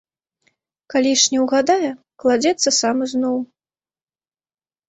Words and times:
Калі 0.93 1.11
ж 1.23 1.33
не 1.33 1.39
ўгадае, 1.43 1.91
кладзецца 2.23 2.69
сам 2.79 2.97
ізноў. 3.09 3.37